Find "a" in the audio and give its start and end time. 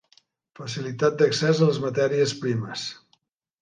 1.63-1.71